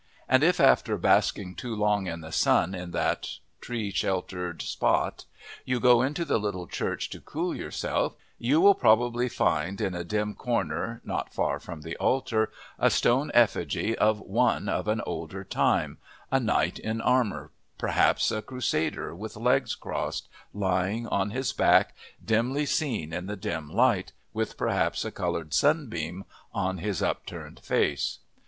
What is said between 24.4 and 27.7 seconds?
perhaps a coloured sunbeam on his upturned